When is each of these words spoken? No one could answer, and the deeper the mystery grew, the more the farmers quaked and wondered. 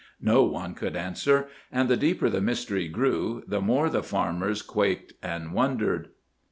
No 0.19 0.41
one 0.41 0.73
could 0.73 0.95
answer, 0.95 1.47
and 1.71 1.87
the 1.87 1.95
deeper 1.95 2.27
the 2.27 2.41
mystery 2.41 2.87
grew, 2.87 3.43
the 3.45 3.61
more 3.61 3.87
the 3.87 4.01
farmers 4.01 4.63
quaked 4.63 5.13
and 5.21 5.53
wondered. 5.53 6.09